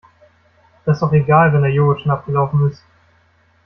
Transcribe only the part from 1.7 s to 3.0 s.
Joghurt schon abgelaufen ist.